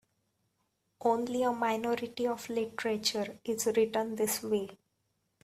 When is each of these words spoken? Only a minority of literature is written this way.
Only 1.01 1.43
a 1.43 1.51
minority 1.51 2.25
of 2.25 2.49
literature 2.49 3.37
is 3.45 3.67
written 3.67 4.15
this 4.15 4.41
way. 4.41 4.79